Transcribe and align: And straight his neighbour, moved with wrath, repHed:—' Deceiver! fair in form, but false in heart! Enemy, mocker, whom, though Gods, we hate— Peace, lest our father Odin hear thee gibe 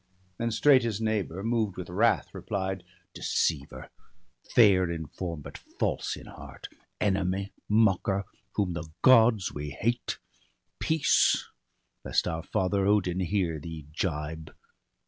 And 0.39 0.51
straight 0.51 0.81
his 0.81 0.99
neighbour, 0.99 1.43
moved 1.43 1.77
with 1.77 1.87
wrath, 1.87 2.31
repHed:—' 2.33 2.81
Deceiver! 3.13 3.91
fair 4.55 4.89
in 4.89 5.05
form, 5.05 5.41
but 5.41 5.59
false 5.79 6.15
in 6.15 6.25
heart! 6.25 6.67
Enemy, 6.99 7.53
mocker, 7.69 8.23
whom, 8.55 8.73
though 8.73 8.89
Gods, 9.03 9.51
we 9.53 9.69
hate— 9.79 10.17
Peace, 10.81 11.45
lest 12.03 12.27
our 12.27 12.41
father 12.41 12.83
Odin 12.87 13.19
hear 13.19 13.59
thee 13.59 13.85
gibe 13.95 14.49